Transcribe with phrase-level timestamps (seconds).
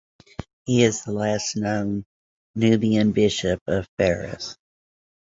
[0.65, 2.05] He is the last known
[2.55, 4.57] Nubian bishop of Faras.